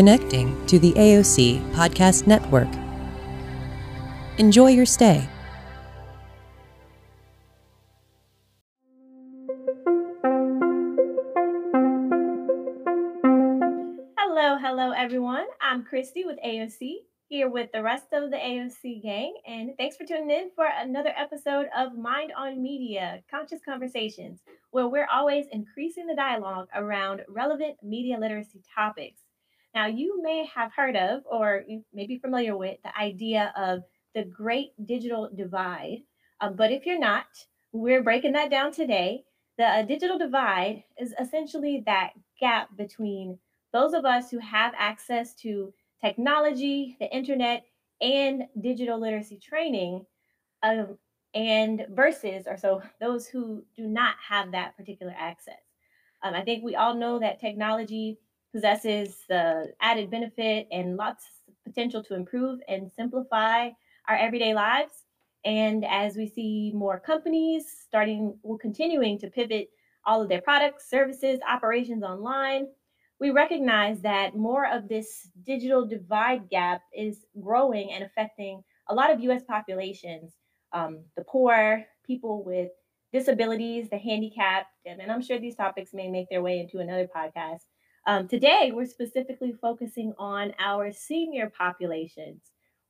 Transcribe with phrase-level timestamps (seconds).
[0.00, 2.70] connecting to the AOC Podcast Network.
[4.38, 5.28] Enjoy your stay.
[14.16, 15.44] Hello, hello, everyone.
[15.60, 19.34] I'm Christy with AOC, here with the rest of the AOC gang.
[19.46, 24.40] And thanks for tuning in for another episode of Mind on Media Conscious Conversations,
[24.70, 29.20] where we're always increasing the dialogue around relevant media literacy topics.
[29.74, 33.82] Now, you may have heard of or you may be familiar with the idea of
[34.14, 36.02] the Great Digital Divide.
[36.40, 37.26] Um, but if you're not,
[37.72, 39.24] we're breaking that down today.
[39.58, 43.38] The uh, digital divide is essentially that gap between
[43.72, 47.64] those of us who have access to technology, the internet,
[48.00, 50.06] and digital literacy training,
[50.62, 50.98] um,
[51.34, 55.60] and versus, or so those who do not have that particular access.
[56.22, 58.18] Um, I think we all know that technology
[58.52, 63.70] possesses the added benefit and lots of potential to improve and simplify
[64.08, 65.04] our everyday lives.
[65.44, 69.70] And as we see more companies starting, well, continuing to pivot
[70.04, 72.66] all of their products, services, operations online,
[73.20, 79.10] we recognize that more of this digital divide gap is growing and affecting a lot
[79.10, 80.32] of US populations,
[80.72, 82.70] um, the poor, people with
[83.12, 87.08] disabilities, the handicapped, and, and I'm sure these topics may make their way into another
[87.14, 87.60] podcast.
[88.06, 92.40] Um, today, we're specifically focusing on our senior populations,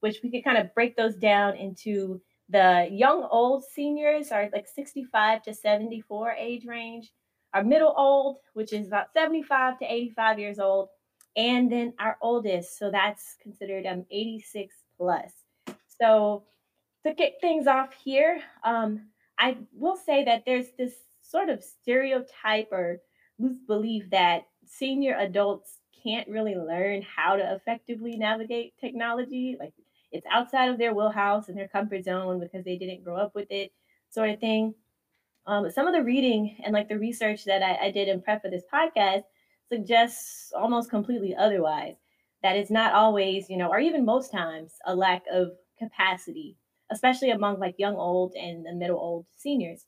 [0.01, 4.67] which we could kind of break those down into the young old seniors are like
[4.67, 7.13] 65 to 74 age range,
[7.55, 10.89] our middle old, which is about 75 to 85 years old,
[11.37, 15.33] and then our oldest, so that's considered um 86 plus.
[16.01, 16.45] So
[17.07, 19.09] to kick things off here, um,
[19.39, 23.01] I will say that there's this sort of stereotype or
[23.39, 29.57] loose belief that senior adults can't really learn how to effectively navigate technology.
[29.59, 29.73] Like
[30.13, 33.49] it's outside of their wheelhouse and their comfort zone because they didn't grow up with
[33.51, 33.73] it,
[34.09, 34.75] sort of thing.
[35.47, 38.43] Um, some of the reading and like the research that I, I did in prep
[38.43, 39.23] for this podcast
[39.69, 41.97] suggests almost completely otherwise.
[42.43, 46.57] That it's not always, you know, or even most times, a lack of capacity,
[46.91, 49.85] especially among like young old and the middle old seniors.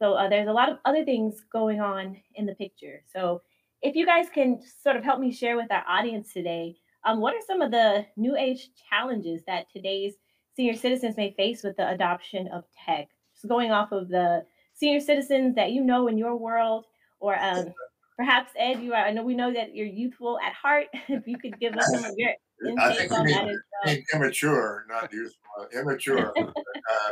[0.00, 3.04] So uh, there's a lot of other things going on in the picture.
[3.12, 3.42] So
[3.82, 7.34] if you guys can sort of help me share with our audience today, um, what
[7.34, 10.14] are some of the new age challenges that today's
[10.54, 13.08] senior citizens may face with the adoption of tech?
[13.34, 14.44] Just going off of the
[14.74, 16.84] senior citizens that you know in your world,
[17.18, 17.72] or um,
[18.16, 19.04] perhaps Ed, you are.
[19.04, 20.86] I know we know that you're youthful at heart.
[21.08, 22.30] if you could give us some of your
[22.78, 26.32] I think we mean, mean immature, not youthful, uh, immature.
[26.40, 27.10] uh,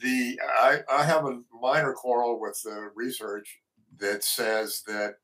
[0.00, 3.60] the I, I have a minor quarrel with the research
[3.98, 5.16] that says that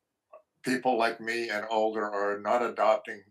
[0.63, 3.21] people like me and older are not adopting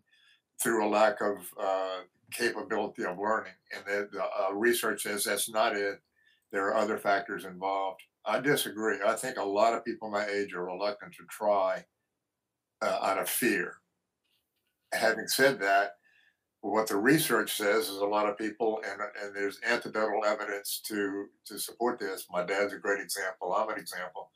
[0.63, 2.01] through a lack of uh,
[2.33, 6.01] capability of learning, and that the uh, research says that's not it
[6.53, 8.03] there are other factors involved.
[8.25, 8.99] I disagree.
[9.05, 11.85] I think a lot of people my age are reluctant to try
[12.83, 13.77] uh, out of fear.
[14.93, 15.93] Having said that,
[16.61, 21.27] what the research says is a lot of people, and, and there's anecdotal evidence to
[21.47, 22.27] to support this.
[22.31, 23.55] My dad's a great example.
[23.55, 24.31] I'm an example.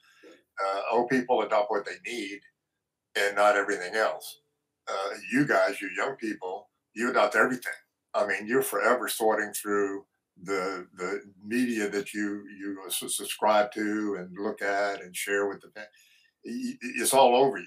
[0.64, 2.40] Uh, old people adopt what they need,
[3.16, 4.40] and not everything else.
[4.88, 7.72] Uh, you guys, you young people, you adopt everything.
[8.14, 10.04] I mean, you're forever sorting through
[10.42, 15.70] the the media that you you subscribe to and look at and share with the
[16.44, 17.66] it's all over you.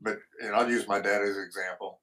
[0.00, 2.00] But and i'll use my dad as an example.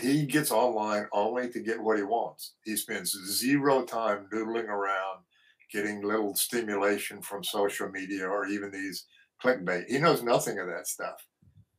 [0.00, 2.54] He gets online only to get what he wants.
[2.64, 5.20] He spends zero time noodling around
[5.72, 9.06] getting little stimulation from social media or even these
[9.42, 9.86] clickbait.
[9.88, 11.24] He knows nothing of that stuff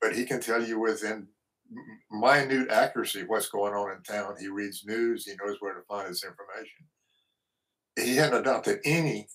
[0.02, 1.28] but he can tell you within
[2.12, 6.08] minute accuracy what's going on in town he reads news he knows where to find
[6.08, 6.86] his information
[7.98, 9.28] he hadn't adopted any,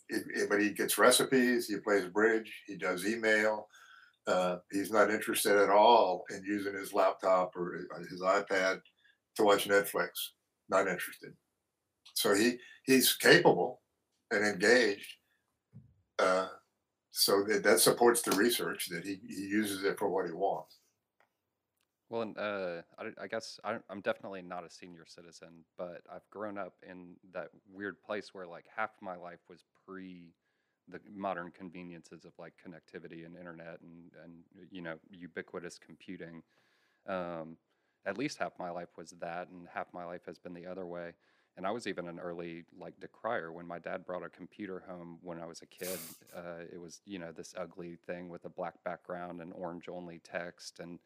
[0.48, 3.68] but he gets recipes, he plays bridge, he does email.
[4.26, 8.80] Uh, he's not interested at all in using his laptop or his iPad
[9.36, 10.10] to watch Netflix.
[10.68, 11.32] Not interested.
[12.14, 13.80] So he he's capable
[14.30, 15.12] and engaged.
[16.20, 16.46] Uh,
[17.12, 20.78] so that, that supports the research that he, he uses it for what he wants.
[22.08, 26.28] Well, and uh, I, I guess I, I'm definitely not a senior citizen, but I've
[26.30, 30.32] grown up in that weird place where like half my life was pre
[30.88, 34.32] the modern conveniences of like connectivity and internet and and
[34.70, 36.42] you know ubiquitous computing.
[37.06, 37.56] Um,
[38.04, 40.86] at least half my life was that, and half my life has been the other
[40.86, 41.12] way.
[41.56, 45.18] And I was even an early like decrier when my dad brought a computer home
[45.22, 45.98] when I was a kid.
[46.34, 50.18] Uh, it was you know this ugly thing with a black background and orange only
[50.18, 50.98] text and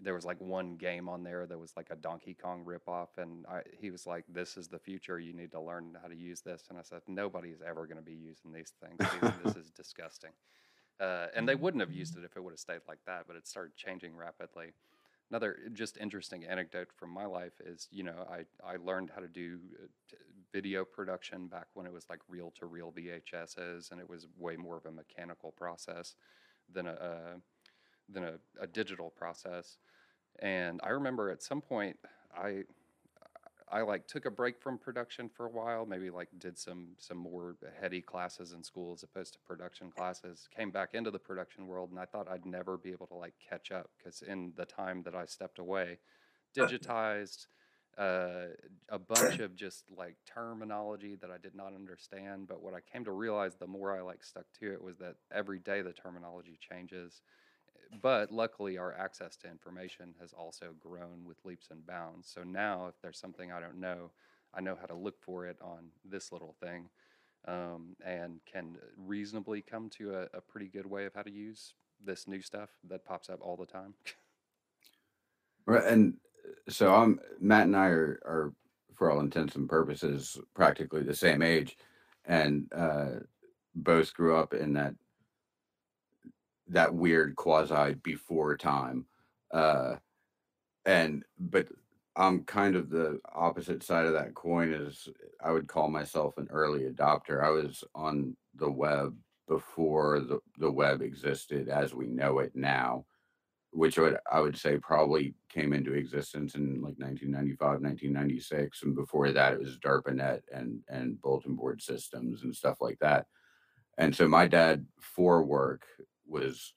[0.00, 3.44] there was like one game on there that was like a Donkey Kong ripoff, and
[3.46, 5.18] I, he was like, "This is the future.
[5.18, 8.02] You need to learn how to use this." And I said, "Nobody's ever going to
[8.02, 9.32] be using these things.
[9.44, 10.30] This is disgusting."
[11.00, 13.34] Uh, and they wouldn't have used it if it would have stayed like that, but
[13.34, 14.72] it started changing rapidly.
[15.32, 19.28] Another just interesting anecdote from my life is, you know, I, I learned how to
[19.28, 19.86] do uh,
[20.52, 24.58] video production back when it was like reel to reel VHSs, and it was way
[24.58, 26.16] more of a mechanical process
[26.70, 27.18] than a, a
[28.10, 29.78] than a, a digital process.
[30.40, 31.96] And I remember at some point
[32.36, 32.64] I
[33.72, 37.16] I like took a break from production for a while, maybe like did some some
[37.16, 40.46] more heady classes in school as opposed to production classes.
[40.54, 43.32] Came back into the production world and I thought I'd never be able to like
[43.48, 45.98] catch up because in the time that I stepped away,
[46.56, 47.46] digitized
[47.96, 48.46] uh,
[48.90, 52.48] a bunch of just like terminology that I did not understand.
[52.48, 55.16] But what I came to realize the more I like stuck to it was that
[55.32, 57.22] every day the terminology changes
[58.00, 62.28] but luckily our access to information has also grown with leaps and bounds.
[62.32, 64.10] So now if there's something i don't know
[64.54, 66.88] i know how to look for it on this little thing
[67.46, 71.74] um, and can reasonably come to a, a pretty good way of how to use
[72.04, 73.94] this new stuff that pops up all the time.
[75.66, 76.14] Right, and
[76.44, 78.52] uh, so I'm Matt and I are are
[78.94, 81.76] for all intents and purposes practically the same age,
[82.24, 83.20] and uh,
[83.74, 84.94] both grew up in that
[86.72, 89.06] that weird quasi before time,
[89.52, 89.96] uh,
[90.84, 91.68] and but
[92.16, 94.72] I'm kind of the opposite side of that coin.
[94.72, 95.08] Is
[95.42, 97.44] I would call myself an early adopter.
[97.44, 99.16] I was on the web
[99.48, 103.04] before the the web existed as we know it now
[103.72, 109.32] which would I would say probably came into existence in like 1995, 1996, and before
[109.32, 113.26] that it was DARPANET and and bulletin board systems and stuff like that.
[113.98, 115.84] And so my dad for work
[116.32, 116.74] was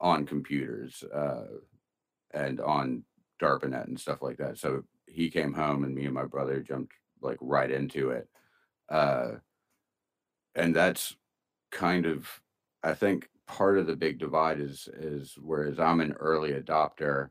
[0.00, 1.46] on computers uh,
[2.32, 3.04] and on
[3.40, 4.58] DARPANET and stuff like that.
[4.58, 8.28] So he came home and me and my brother jumped like right into it.
[8.88, 9.32] Uh,
[10.54, 11.16] and that's
[11.70, 12.28] kind of
[12.82, 17.30] I think part of the big divide is is whereas I'm an early adopter,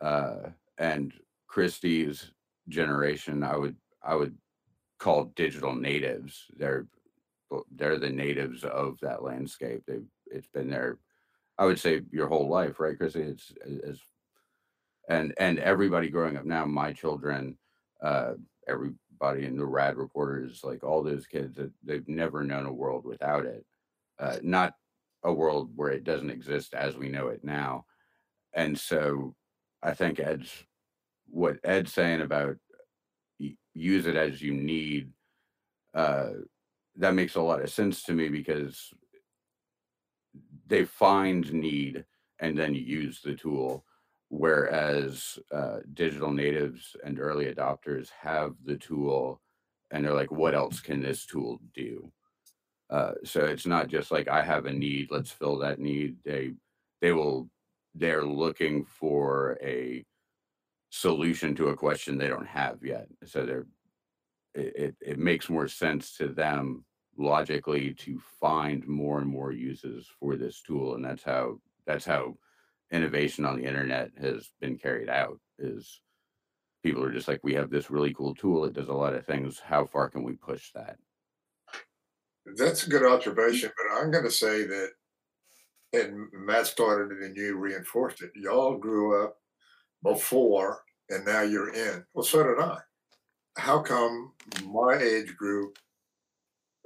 [0.00, 1.12] uh, and
[1.46, 2.32] Christy's
[2.68, 4.36] generation, I would I would
[4.98, 6.44] call digital natives.
[6.56, 6.86] They're
[7.74, 9.82] they're the natives of that landscape.
[9.86, 10.98] They've it's been there,
[11.58, 13.22] I would say, your whole life, right, Chrissy?
[13.22, 13.52] It's
[13.86, 14.00] as
[15.08, 17.56] and and everybody growing up now, my children,
[18.02, 18.32] uh,
[18.68, 23.04] everybody in the rad reporters, like all those kids that they've never known a world
[23.04, 23.64] without it.
[24.18, 24.74] Uh, not
[25.24, 27.84] a world where it doesn't exist as we know it now.
[28.52, 29.34] And so
[29.82, 30.52] I think Ed's
[31.30, 32.56] what Ed's saying about
[33.78, 35.10] use it as you need,
[35.94, 36.30] uh,
[36.96, 38.92] that makes a lot of sense to me because
[40.68, 42.04] they find need
[42.40, 43.84] and then use the tool.
[44.30, 49.40] Whereas uh, digital natives and early adopters have the tool
[49.90, 52.12] and they're like, what else can this tool do?
[52.90, 56.16] Uh, so it's not just like I have a need, let's fill that need.
[56.24, 56.52] They
[57.00, 57.48] they will
[57.94, 60.04] they're looking for a
[60.90, 63.08] solution to a question they don't have yet.
[63.24, 63.66] So they're
[64.54, 66.84] it, it, it makes more sense to them
[67.18, 70.94] logically to find more and more uses for this tool.
[70.94, 72.36] And that's how that's how
[72.90, 76.00] innovation on the internet has been carried out is
[76.82, 78.64] people are just like, we have this really cool tool.
[78.64, 79.58] It does a lot of things.
[79.58, 80.96] How far can we push that?
[82.56, 84.90] That's a good observation, but I'm going to say that,
[85.92, 88.30] and Matt started it and you reinforced it.
[88.34, 89.36] Y'all grew up
[90.02, 92.04] before and now you're in.
[92.14, 92.78] Well, so did I.
[93.56, 94.32] How come
[94.64, 95.78] my age group,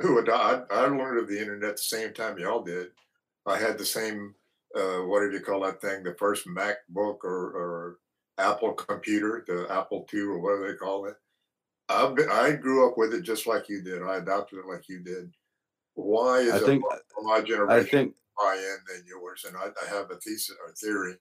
[0.09, 2.89] who I, I learned of the internet the same time y'all did.
[3.47, 4.35] I had the same,
[4.77, 6.03] uh, what did you call that thing?
[6.03, 7.99] The first MacBook or, or
[8.39, 11.15] Apple computer, the Apple II or whatever they call it.
[11.89, 14.03] I've been, I grew up with it just like you did.
[14.03, 15.33] I adopted it like you did.
[15.95, 19.45] Why is I it think for my I generation think buy in than yours?
[19.47, 21.15] And I, I have a thesis or theory.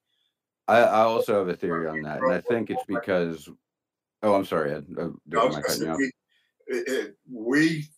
[0.68, 3.50] I, I also have a theory on that, and I think it's because.
[4.24, 4.86] Oh, I'm sorry, Ed.
[4.98, 6.12] Uh, I Am I gonna say, we,
[6.68, 7.90] it, we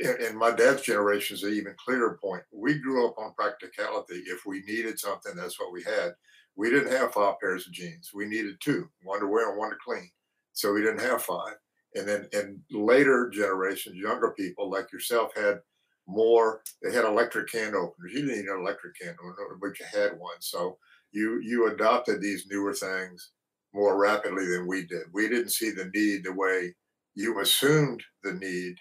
[0.00, 2.42] in, my dad's generation is an even clearer point.
[2.52, 4.22] We grew up on practicality.
[4.26, 6.12] If we needed something, that's what we had.
[6.56, 8.10] We didn't have five pairs of jeans.
[8.12, 10.10] We needed two, one to wear and one to clean.
[10.52, 11.54] So we didn't have five.
[11.94, 15.60] And then in later generations, younger people like yourself had
[16.06, 16.62] more.
[16.82, 18.12] They had electric can openers.
[18.12, 20.40] You didn't need an electric can opener, but you had one.
[20.40, 20.78] So
[21.12, 23.30] you you adopted these newer things
[23.72, 25.04] more rapidly than we did.
[25.12, 26.74] We didn't see the need the way
[27.14, 28.76] you assumed the need.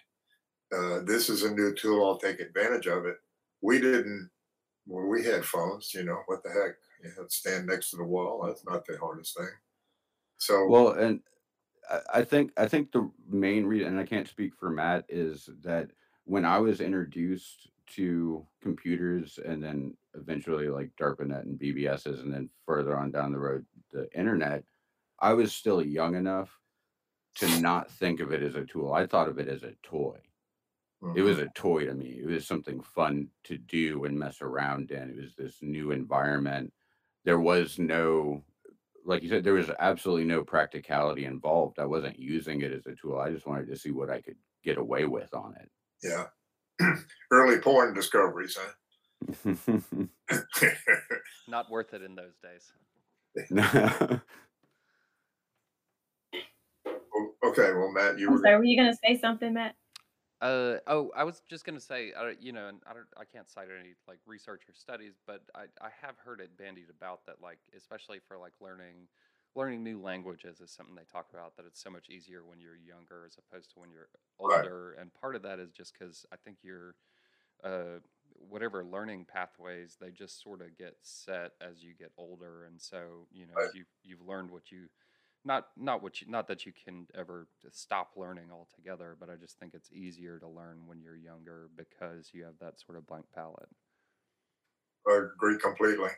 [0.75, 2.05] Uh, this is a new tool.
[2.05, 3.17] I'll take advantage of it.
[3.62, 4.29] We didn't.
[4.86, 5.93] We had phones.
[5.93, 6.75] You know what the heck?
[7.03, 8.43] You have to stand next to the wall.
[8.45, 9.50] That's not the hardest thing.
[10.38, 11.21] So Well, and
[12.13, 15.89] I think I think the main reason, and I can't speak for Matt, is that
[16.25, 22.50] when I was introduced to computers and then eventually like DARPANET and BBSs, and then
[22.65, 24.63] further on down the road, the internet,
[25.19, 26.59] I was still young enough
[27.36, 28.93] to not think of it as a tool.
[28.93, 30.17] I thought of it as a toy.
[31.13, 32.19] It mhm, was a toy to me.
[32.23, 35.09] It was something fun to do and mess around in.
[35.11, 36.73] It was this new environment.
[37.25, 38.43] There was no,
[39.05, 41.79] like you said, there was absolutely no practicality involved.
[41.79, 43.19] I wasn't using it as a tool.
[43.19, 45.69] I just wanted to see what I could get away with on it.
[46.03, 46.25] yeah.
[47.31, 48.73] Early porn discoveries, huh?
[51.47, 52.71] Not worth it in those days.
[57.13, 59.75] Well, okay, well, Matt, you I'm were sorry, were you gonna say something, Matt?
[60.39, 63.50] Uh oh, I was just gonna say, I you know, and I don't, I can't
[63.50, 67.41] cite any like research or studies, but I, I have heard it bandied about that,
[67.41, 69.08] like especially for like learning,
[69.56, 72.75] learning new languages is something they talk about that it's so much easier when you're
[72.75, 74.10] younger as opposed to when you're
[74.44, 74.72] Right.
[74.72, 76.98] older, and part of that is just because I think you're,
[77.63, 78.00] uh,
[78.34, 83.27] whatever learning pathways they just sort of get set as you get older, and so
[83.32, 83.72] you know Right.
[83.72, 84.89] you you've learned what you
[85.47, 89.57] not not what you not that you can ever stop learning altogether but i just
[89.57, 93.25] think it's easier to learn when you're younger because you have that sort of blank
[93.33, 93.69] palette
[95.07, 96.09] I agree completely.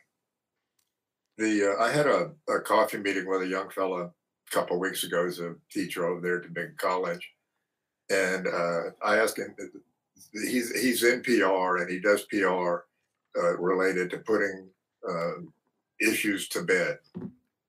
[1.37, 4.11] The uh, I had a, a coffee meeting with a young fella a
[4.51, 7.29] couple of weeks ago as a teacher over there at the big college,
[8.09, 9.55] and uh, I asked him.
[10.33, 12.79] He's he's in PR and he does PR
[13.37, 14.67] uh, related to putting
[15.07, 15.41] uh,
[16.01, 16.97] issues to bed.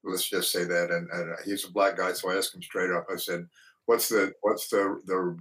[0.03, 0.91] Let's just say that.
[0.91, 3.07] And, and uh, he's a black guy, so I asked him straight up.
[3.13, 3.47] I said,
[3.87, 5.37] "What's the what's the the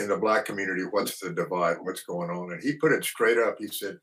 [0.00, 0.82] in the black community?
[0.82, 1.78] What's the divide?
[1.82, 3.56] What's going on?" And he put it straight up.
[3.58, 3.98] He said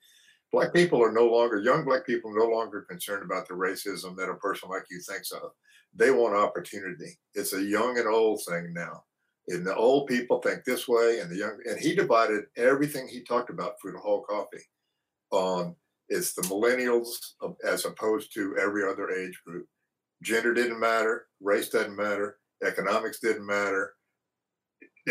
[0.51, 4.29] black people are no longer young black people no longer concerned about the racism that
[4.29, 5.51] a person like you thinks of
[5.93, 9.03] they want opportunity it's a young and old thing now
[9.49, 13.21] and the old people think this way and the young and he divided everything he
[13.21, 14.63] talked about through the whole coffee
[15.31, 15.75] on
[16.09, 19.67] it's the millennials uh, as opposed to every other age group
[20.23, 23.93] gender didn't matter race didn't matter economics didn't matter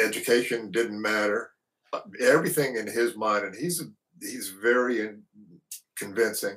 [0.03, 1.51] education didn't matter
[2.21, 3.83] everything in his mind and he's
[4.21, 5.17] he's very
[5.97, 6.57] convincing.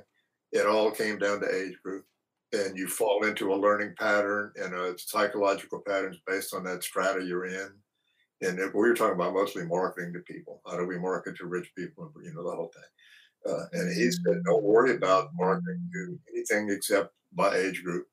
[0.51, 2.05] It all came down to age group
[2.53, 7.23] and you fall into a learning pattern and a psychological patterns based on that strata
[7.23, 7.69] you're in.
[8.41, 11.69] And we were talking about mostly marketing to people how do we market to rich
[11.77, 13.53] people you know the whole thing.
[13.53, 18.07] Uh, and he said don't worry about marketing to anything except by age group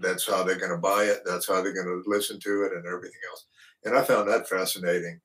[0.00, 2.72] that's how they're going to buy it that's how they're going to listen to it
[2.72, 3.46] and everything else
[3.84, 5.20] and i found that fascinating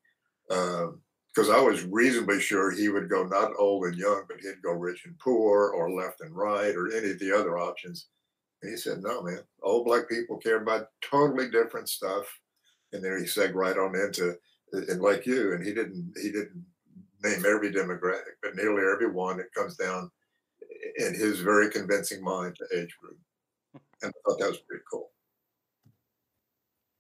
[0.50, 1.02] um,
[1.34, 4.74] because I was reasonably sure he would go not old and young, but he'd go
[4.74, 8.08] rich and poor or left and right or any of the other options.
[8.62, 12.26] And he said, no, man, old black people care about totally different stuff.
[12.92, 14.36] And then he segued right on into,
[14.74, 16.66] and like you, and he didn't, he didn't
[17.24, 20.12] name every demographic, but nearly every one that comes down
[20.98, 23.18] in his very convincing mind to age group.
[23.74, 25.12] And I thought that was pretty cool.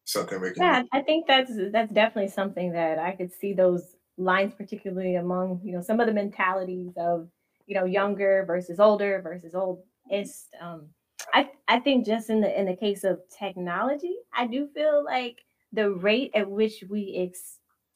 [0.05, 3.95] Something we can, Yeah, I think that's that's definitely something that I could see those
[4.17, 7.29] lines, particularly among you know some of the mentalities of
[7.65, 10.53] you know younger versus older versus oldest.
[10.59, 10.89] Um,
[11.33, 15.37] I I think just in the in the case of technology, I do feel like
[15.71, 17.31] the rate at which we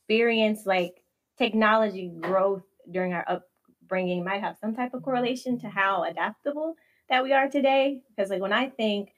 [0.07, 1.03] experience like
[1.37, 6.75] technology growth during our upbringing might have some type of correlation to how adaptable
[7.09, 8.01] that we are today.
[8.09, 9.13] Because like when I think,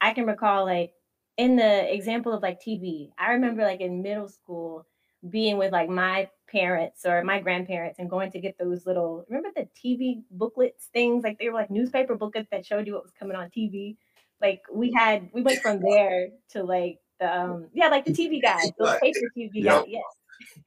[0.00, 0.94] I can recall like
[1.36, 4.86] in the example of like TV, I remember like in middle school
[5.28, 9.50] being with like my parents or my grandparents and going to get those little remember
[9.54, 13.12] the TV booklets things like they were like newspaper booklets that showed you what was
[13.12, 13.98] coming on TV.
[14.40, 18.40] Like we had we went from there to like the um yeah like the TV
[18.40, 19.00] guide those Right.
[19.00, 20.02] paper TV guide yes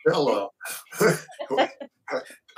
[0.06, 0.50] hello.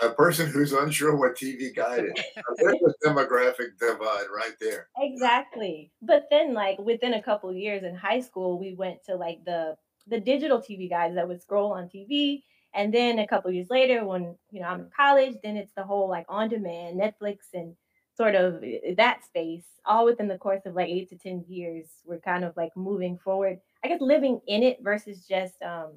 [0.02, 2.24] a person who's unsure what TV guide is.
[2.58, 4.90] There's a demographic divide right there.
[4.98, 5.92] Exactly.
[6.02, 9.76] But then like within a couple years in high school, we went to like the
[10.08, 12.44] the digital TV guides that would scroll on TV.
[12.74, 15.84] And then a couple years later, when you know I'm in college, then it's the
[15.84, 17.76] whole like on demand Netflix and
[18.16, 18.64] sort of
[18.98, 22.56] that space, all within the course of like eight to ten years, we're kind of
[22.58, 23.60] like moving forward.
[23.84, 25.94] I guess living in it versus just um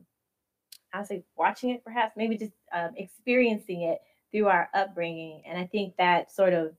[0.92, 3.98] I'll say watching it perhaps, maybe just um, experiencing it
[4.30, 5.42] through our upbringing.
[5.46, 6.72] And I think that sort of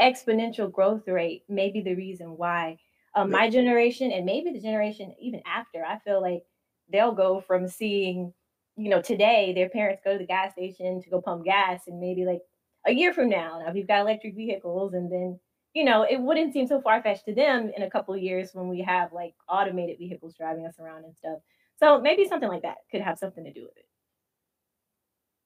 [0.00, 2.78] exponential growth rate may be the reason why
[3.14, 6.44] um, my generation and maybe the generation even after, I feel like
[6.90, 8.32] they'll go from seeing,
[8.76, 12.00] you know, today their parents go to the gas station to go pump gas and
[12.00, 12.42] maybe like
[12.86, 15.40] a year from now, now we've got electric vehicles and then
[15.74, 18.50] you know, it wouldn't seem so far fetched to them in a couple of years
[18.52, 21.38] when we have like automated vehicles driving us around and stuff.
[21.78, 23.86] So maybe something like that could have something to do with it.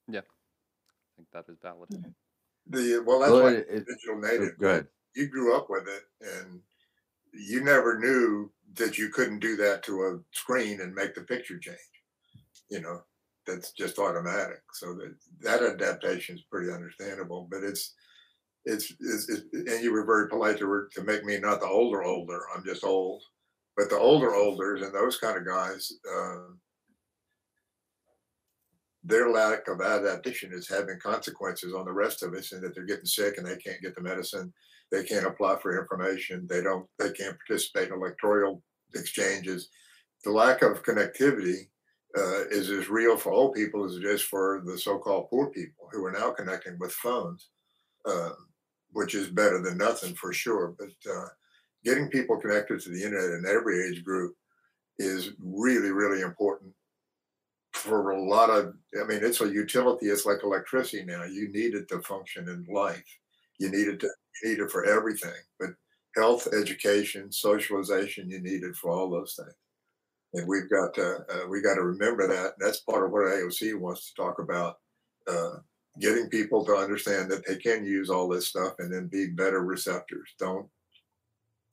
[0.09, 0.47] Yeah, I
[1.17, 1.91] think that is valid.
[1.91, 2.15] Mhm.
[2.67, 4.59] The well, that's Well, like it, it, digital native.
[4.59, 4.89] go ahead.
[5.15, 6.63] You grew up with it, and
[7.33, 11.59] you never knew that you couldn't do that to a screen and make the picture
[11.59, 11.79] change.
[12.71, 13.05] You know,
[13.47, 14.63] that's just automatic.
[14.75, 17.49] So that that adaptation is pretty understandable.
[17.51, 17.95] But it's
[18.65, 22.03] it's, it's, it's and you were very polite to to make me not the older
[22.05, 22.43] older.
[22.55, 23.25] I'm just old.
[23.77, 26.53] But the older olders and those kind of guys, uh,
[29.03, 32.85] their lack of adaptation is having consequences on the rest of us, and that they're
[32.85, 34.53] getting sick and they can't get the medicine,
[34.91, 38.63] they can't apply for information, they don't, they can't participate in electoral
[38.95, 39.71] exchanges.
[40.25, 41.69] The lack of connectivity
[42.17, 45.89] uh, is as real for old people as it is for the so-called poor people
[45.91, 47.49] who are now connecting with phones,
[48.05, 48.37] um,
[48.93, 50.75] which is better than nothing for sure.
[50.79, 51.29] But uh,
[51.85, 54.35] getting people connected to the internet in every age group
[54.99, 56.73] is really, really important
[57.73, 61.25] for a lot of i mean it's a utility it's like electricity now.
[61.25, 63.05] You need it to function in life.
[63.59, 64.11] You need it to
[64.45, 65.71] need it for everything but
[66.15, 69.57] health education socialization you need it for all those things.
[70.35, 72.55] And we've got to uh, we got to remember that.
[72.59, 74.77] That's part of what aoc wants to talk about
[75.27, 75.57] uh,
[76.01, 79.61] getting people to understand that they can use all this stuff and then be better
[79.61, 80.35] receptors.
[80.39, 80.69] Don't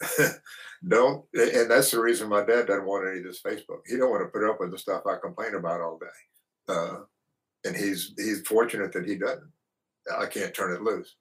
[0.88, 3.82] don't and that's the reason my dad doesn't want any of this facebook.
[3.86, 6.08] He don't want to put up with the stuff i complain about all day
[6.70, 7.00] uh,
[7.66, 9.52] and he's he's fortunate that he doesn't.
[10.18, 11.16] I can't turn it loose.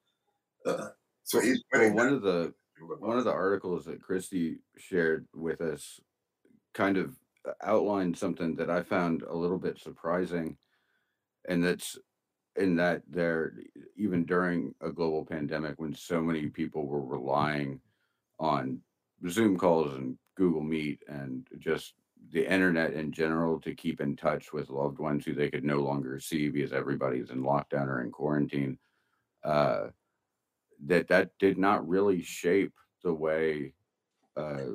[0.65, 0.89] Uh,
[1.25, 2.53] so he's Well, one of the
[2.99, 6.01] one of the articles that Christy shared with us
[6.75, 7.17] kind of
[7.47, 10.57] uh, outlined something that I found a little bit surprising,
[11.49, 11.99] and that's
[12.57, 13.55] in that there
[13.97, 17.81] even during a global pandemic when so many people were relying
[18.39, 18.81] on
[19.29, 21.95] Zoom calls and Google Meet and just
[22.33, 25.79] the internet in general to keep in touch with loved ones who they could no
[25.79, 28.79] longer see because everybody's in lockdown or in quarantine.
[29.45, 29.89] Uh,
[30.87, 33.75] that that did not really shape the way
[34.37, 34.67] uh,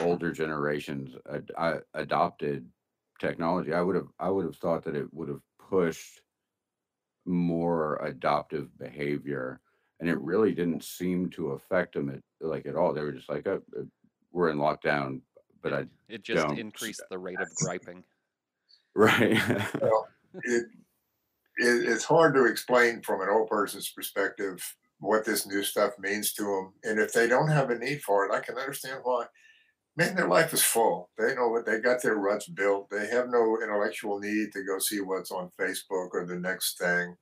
[0.00, 2.68] older generations ad- I, adopted
[3.20, 3.72] technology.
[3.72, 6.20] I would have I would have thought that it would have pushed
[7.26, 9.60] more adoptive behavior,
[10.04, 12.92] and it really didn't seem to affect them at, like at all.
[12.92, 13.84] They were just like, oh, uh,
[14.32, 15.22] "We're in lockdown,"
[15.62, 16.58] but I It just don't.
[16.58, 18.04] increased the rate of griping.
[18.94, 19.40] right.
[19.80, 20.06] well
[20.44, 20.66] it,
[21.56, 26.32] it it's hard to explain from an old person's perspective what this new stuff means
[26.34, 29.26] to them and if they don't have a need for it i can understand why
[29.96, 31.10] man, their life is full.
[31.18, 32.90] They know what they got their ruts built.
[32.90, 37.16] They have no intellectual need to go see what's on Facebook or the next thing.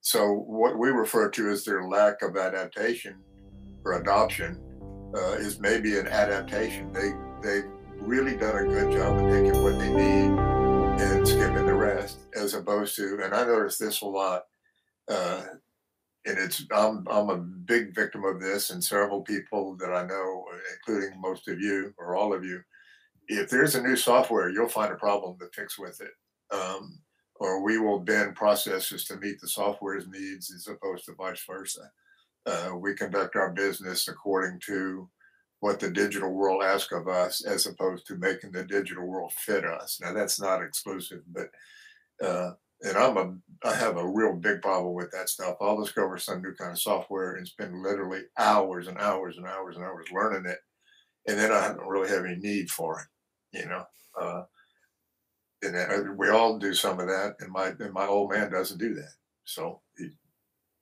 [0.00, 3.16] So what we refer to as their lack of adaptation
[3.84, 4.60] or adoption
[5.14, 6.92] uh, is maybe an adaptation.
[6.92, 10.38] They they've really done a good job of taking what they need
[11.00, 13.20] and skipping the rest, as opposed to.
[13.22, 14.42] And I notice this a lot.
[15.08, 15.42] Uh,
[16.26, 20.44] and it's I'm I'm a big victim of this, and several people that I know,
[20.76, 22.60] including most of you or all of you.
[23.28, 26.12] If there's a new software, you'll find a problem to fix with it,
[26.54, 26.98] um,
[27.38, 31.90] or we will bend processes to meet the software's needs as opposed to vice versa.
[32.46, 35.08] Uh, we conduct our business according to
[35.60, 39.64] what the digital world asks of us, as opposed to making the digital world fit
[39.64, 39.98] us.
[40.00, 41.48] Now that's not exclusive, but
[42.24, 45.56] uh, and I'm a I have a real big problem with that stuff.
[45.60, 49.76] I'll discover some new kind of software and spend literally hours and hours and hours
[49.76, 50.58] and hours learning it,
[51.26, 53.84] and then I don't really have any need for it, you know.
[54.20, 54.42] Uh,
[55.62, 58.78] and then we all do some of that, and my and my old man doesn't
[58.78, 59.12] do that,
[59.44, 60.10] so he,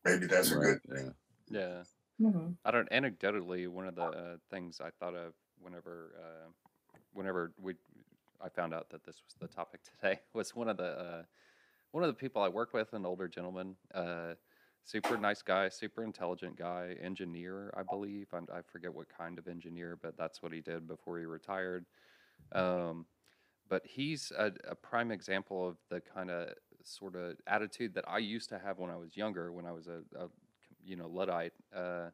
[0.05, 1.15] maybe that's a good thing.
[1.49, 1.83] Yeah.
[2.21, 2.31] Yeah.
[2.31, 2.91] hmm I don't.
[2.91, 6.49] Anecdotally, one of the uh, things I thought of whenever, uh,
[7.13, 7.75] whenever we,
[8.41, 11.23] I found out that this was the topic today, was one of the, uh,
[11.93, 14.35] one of the people I work with, an older gentleman, uh,
[14.85, 18.29] super nice guy, super intelligent guy, engineer, I believe.
[18.33, 21.87] I'm, I forget what kind of engineer, but that's what he did before he retired.
[22.53, 23.07] Um,
[23.69, 26.51] but he's a, a prime example of the kind of
[26.85, 29.87] sort of attitude that I used to have when I was younger, when I was
[29.89, 30.29] a, a
[30.85, 32.11] you know luddite, uh,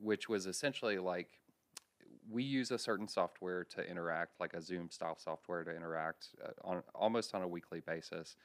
[0.00, 1.28] which was essentially like
[2.30, 6.50] we use a certain software to interact, like a Zoom style software to interact uh,
[6.62, 8.36] on almost on a weekly basis.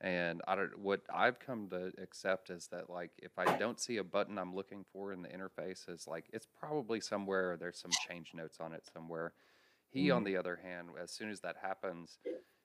[0.00, 3.96] And I don't, what I've come to accept is that like if I don't see
[3.96, 7.56] a button I'm looking for in the interface, is like it's probably somewhere.
[7.56, 9.32] There's some change notes on it somewhere.
[9.90, 12.18] He, on the other hand, as soon as that happens,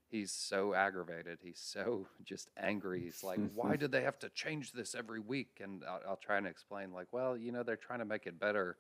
[0.09, 1.39] he's so aggravated.
[1.41, 3.01] He's so just angry.
[3.01, 5.59] He's like, why do they have to change this every week?
[5.61, 8.39] And I'll, I'll try and explain, like, well, you know, they're trying to make it
[8.39, 8.77] better.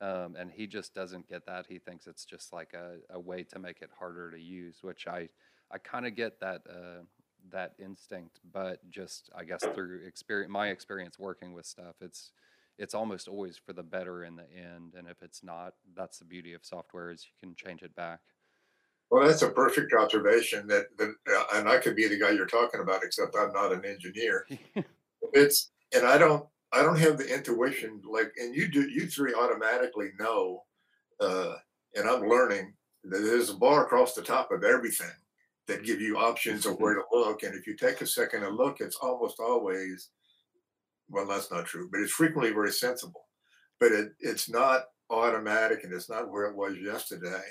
[0.00, 1.66] Um, and he just doesn't get that.
[1.68, 5.06] He thinks it's just like a, a way to make it harder to use, which
[5.06, 5.28] I,
[5.70, 7.04] I kind of get that, uh,
[7.52, 12.32] that instinct, but just, I guess through experience, my experience working with stuff, it's,
[12.78, 14.94] it's almost always for the better in the end.
[14.96, 18.20] And if it's not, that's the beauty of software is you can change it back.
[19.10, 20.66] Well, that's a perfect observation.
[20.68, 23.72] That, that uh, and I could be the guy you're talking about, except I'm not
[23.72, 24.46] an engineer.
[25.34, 29.34] it's and I don't I don't have the intuition like, and you do you three
[29.34, 30.62] automatically know,
[31.20, 31.54] uh,
[31.94, 32.72] and I'm learning
[33.04, 35.10] that there's a bar across the top of everything
[35.66, 37.42] that give you options of where to look.
[37.42, 40.08] And if you take a second and look, it's almost always,
[41.12, 43.28] well, that's not true, but it's frequently very sensible.
[43.78, 47.42] But it, it's not automatic and it's not where it was yesterday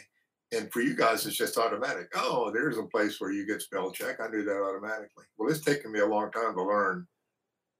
[0.54, 2.12] and for you guys, it's just automatic.
[2.16, 4.20] Oh, there's a place where you get spell check.
[4.20, 5.26] I knew that automatically.
[5.38, 7.08] Well, it's taken me a long time to learn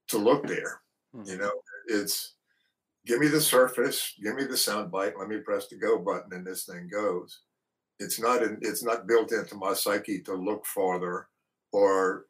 [0.08, 0.80] to look there.
[1.14, 1.24] Hmm.
[1.24, 1.52] You know,
[1.86, 2.34] it's
[3.06, 6.32] give me the surface, give me the sound bite, let me press the go button,
[6.32, 7.40] and this thing goes.
[7.98, 11.28] It's not in, it's not built into my psyche to look farther
[11.72, 12.26] or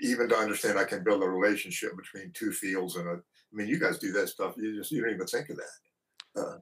[0.00, 3.12] even to understand I can build a relationship between two fields and a.
[3.12, 4.54] I mean, you guys do that stuff.
[4.56, 6.40] You just you don't even think of that.
[6.40, 6.58] Uh,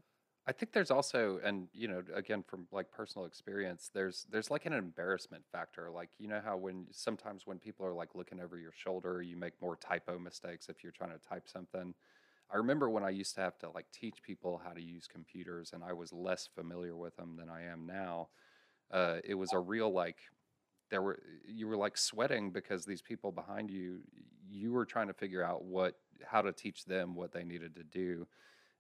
[0.47, 4.67] I think there's also, and you know, again from like personal experience, there's there's like
[4.67, 5.91] an embarrassment factor.
[5.91, 9.37] Like you know how when sometimes when people are like looking over your shoulder, you
[9.37, 11.95] make more typo mistakes if you're trying to type something.
[12.53, 15.73] I remember when I used to have to like teach people how to use computers,
[15.73, 18.29] and I was less familiar with them than I am now.
[18.91, 20.19] Uh, it was a real like
[20.93, 23.99] there were you were like sweating because these people behind you,
[24.49, 27.83] you were trying to figure out what how to teach them what they needed to
[27.83, 28.29] do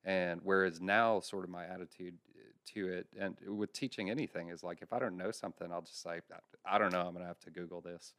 [0.04, 2.42] and whereas now, sort of my attitude uh,
[2.74, 6.02] to it, and with teaching anything, is like if I don't know something, I'll just
[6.02, 6.20] say,
[6.66, 8.14] I don't know, I'm gonna have to Google this.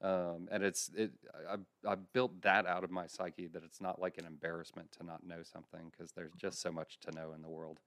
[0.00, 1.12] Um, and it's it
[1.50, 1.56] I,
[1.90, 5.26] I built that out of my psyche that it's not like an embarrassment to not
[5.26, 7.78] know something because there's just so much to know in the world.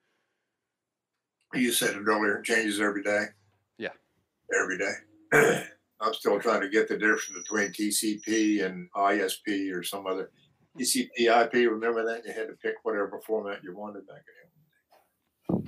[1.54, 3.26] You said it earlier, it changes every day.
[3.78, 3.94] Yeah,
[4.54, 4.94] every day.
[6.00, 10.32] I'm still trying to get the difference between TCP and ISP or some other.
[10.78, 11.54] TCP/IP.
[11.54, 14.22] Remember that you had to pick whatever format you wanted back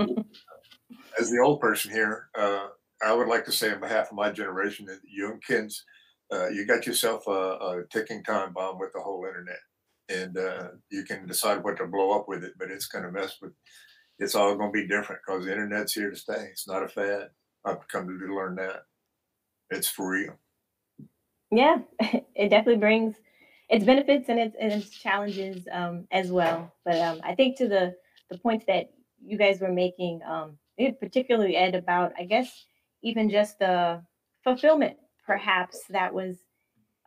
[0.08, 0.26] then.
[1.20, 2.68] As the old person here, uh,
[3.02, 5.84] I would like to say on behalf of my generation that young kids,
[6.32, 9.60] uh, you got yourself a, a, ticking time bomb with the whole internet,
[10.10, 13.12] and uh, you can decide what to blow up with it, but it's going to
[13.12, 13.54] mess with.
[14.20, 16.50] It's all going to be different because the internet's here to stay.
[16.52, 17.30] It's not a fad.
[17.66, 18.84] I've come to learn that.
[19.70, 20.38] It's for real.
[21.52, 21.80] Yeah,
[22.36, 23.16] it definitely brings
[23.70, 26.74] its benefits and its, and its challenges um, as well.
[26.86, 27.96] But um, I think to the
[28.30, 28.92] the points that
[29.24, 30.58] you guys were making, um,
[31.00, 32.66] particularly Ed about, I guess,
[33.02, 34.04] even just the
[34.44, 36.38] fulfillment, perhaps that was,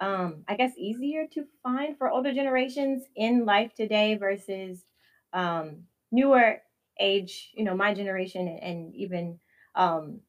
[0.00, 4.84] um, I guess, easier to find for older generations in life today versus
[5.32, 6.60] um, newer
[6.98, 7.52] age.
[7.54, 9.38] You know, my generation and, and even
[9.76, 10.20] um,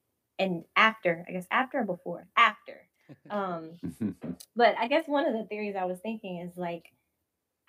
[0.43, 2.87] and after, I guess, after or before, after
[3.29, 3.71] um,
[4.55, 6.91] but I guess one of the theories I was thinking is like,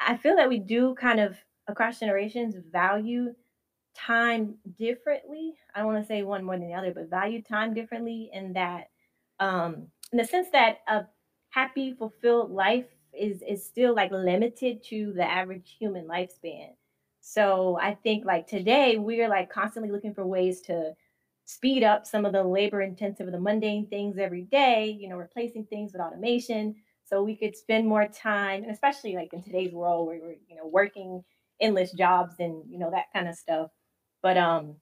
[0.00, 3.34] I feel that we do kind of across generations value
[3.96, 5.54] time differently.
[5.74, 8.52] I don't want to say one more than the other, but value time differently in
[8.54, 8.90] that,
[9.40, 11.06] um, in the sense that a
[11.50, 16.70] happy, fulfilled life is is still like limited to the average human lifespan.
[17.20, 20.92] So I think like today we're like constantly looking for ways to
[21.44, 25.66] speed up some of the labor intensive, the mundane things every day, you know, replacing
[25.66, 30.06] things with automation so we could spend more time, and especially like in today's world
[30.06, 31.22] where we're, you know, working
[31.60, 33.70] endless jobs and, you know, that kind of stuff.
[34.22, 34.76] But um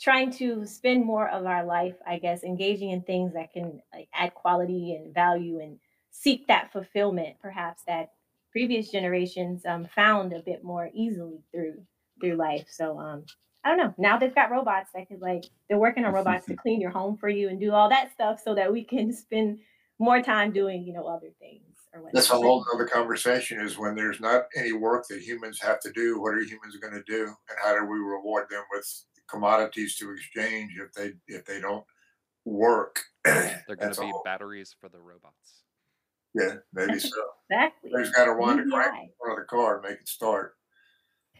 [0.00, 4.08] trying to spend more of our life, I guess, engaging in things that can like
[4.14, 5.78] add quality and value and
[6.10, 8.10] seek that fulfillment, perhaps that
[8.52, 11.84] previous generations um, found a bit more easily through
[12.20, 12.66] through life.
[12.70, 13.24] So um,
[13.64, 13.94] I don't know.
[13.98, 17.16] Now they've got robots that could like they're working on robots to clean your home
[17.16, 19.58] for you and do all that stuff so that we can spend
[19.98, 22.14] more time doing, you know, other things or whatever.
[22.14, 25.92] That's a whole other conversation is when there's not any work that humans have to
[25.92, 27.24] do, what are humans going to do?
[27.24, 28.86] And how do we reward them with
[29.28, 31.84] commodities to exchange if they if they don't
[32.44, 33.00] work?
[33.24, 35.64] They're going to be batteries for the robots.
[36.34, 37.10] Yeah, maybe so.
[37.50, 37.90] exactly.
[37.92, 40.54] There's got to wind a crank in front of the car and make it start.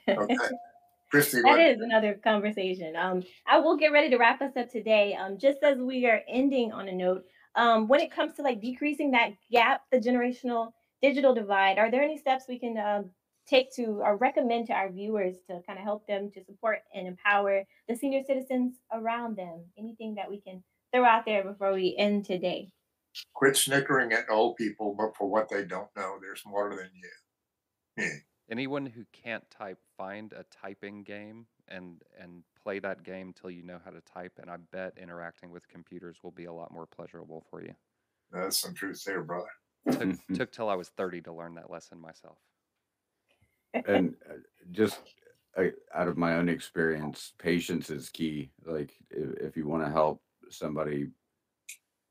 [0.08, 0.34] Okay.
[1.10, 2.94] Christy, that is another conversation.
[2.94, 5.16] Um, I will get ready to wrap us up today.
[5.18, 8.60] Um, just as we are ending on a note, um, when it comes to like
[8.60, 13.10] decreasing that gap, the generational digital divide, are there any steps we can um,
[13.46, 17.08] take to or recommend to our viewers to kind of help them to support and
[17.08, 19.64] empower the senior citizens around them?
[19.78, 22.70] Anything that we can throw out there before we end today?
[23.34, 28.04] Quit snickering at old people, but for what they don't know, they're smarter than you.
[28.04, 28.10] Yeah.
[28.50, 33.62] Anyone who can't type, find a typing game and and play that game till you
[33.62, 34.32] know how to type.
[34.40, 37.74] And I bet interacting with computers will be a lot more pleasurable for you.
[38.32, 39.48] That's some truth there, brother.
[39.90, 42.38] Took, took till I was 30 to learn that lesson myself.
[43.74, 44.34] and uh,
[44.70, 45.00] just
[45.56, 48.50] uh, out of my own experience, patience is key.
[48.64, 51.08] Like if, if you want to help somebody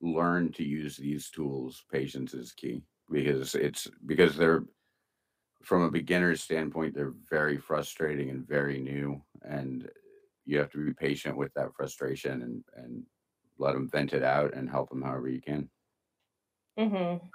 [0.02, 4.64] learn to use these tools, patience is key because it's because they're
[5.64, 9.90] from a beginner's standpoint, they're very frustrating and very new, and
[10.46, 13.04] you have to be patient with that frustration and and
[13.60, 15.70] let them vent it out and help them however you can.
[16.78, 17.26] Mm-hmm.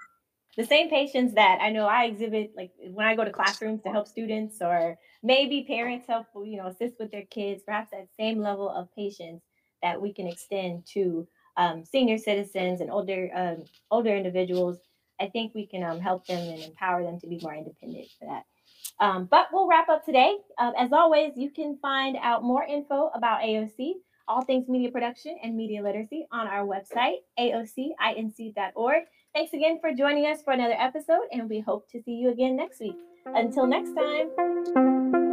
[0.56, 3.90] The same patience that I know I exhibit, like when I go to classrooms to
[3.90, 7.62] help students, or maybe parents help, you know, assist with their kids.
[7.64, 9.42] Perhaps that same level of patience
[9.82, 14.78] that we can extend to um, senior citizens and older um, older individuals.
[15.22, 18.26] I think we can um, help them and empower them to be more independent for
[18.26, 18.42] that.
[19.04, 20.36] Um, but we'll wrap up today.
[20.58, 23.92] Uh, as always, you can find out more info about AOC,
[24.28, 29.02] all things media production and media literacy on our website, aocinc.org.
[29.34, 32.56] Thanks again for joining us for another episode, and we hope to see you again
[32.56, 32.96] next week.
[33.24, 35.31] Until next time.